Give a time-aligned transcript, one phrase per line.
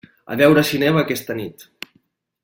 [0.31, 1.67] A veure si neva aquesta nit.